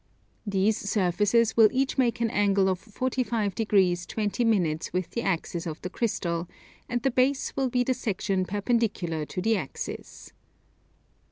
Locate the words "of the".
5.67-5.91